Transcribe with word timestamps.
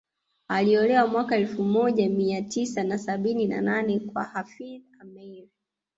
Aliolewa 0.47 1.07
mwaka 1.07 1.35
wa 1.35 1.41
elfu 1.41 1.63
moja 1.63 2.09
Mia 2.09 2.41
tisa 2.41 2.83
na 2.83 2.97
sabini 2.97 3.47
na 3.47 3.61
nane 3.61 3.99
kwa 3.99 4.23
Hafidh 4.23 4.83
Ameir 4.99 5.47